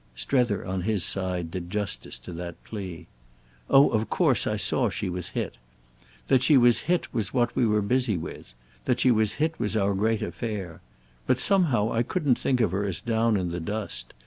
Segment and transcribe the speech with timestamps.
[0.15, 3.05] Strether, on his side, did justice to that plea.
[3.69, 5.57] "Oh of course I saw she was hit.
[6.25, 9.77] That she was hit was what we were busy with; that she was hit was
[9.77, 10.81] our great affair.
[11.27, 14.15] But somehow I couldn't think of her as down in the dust.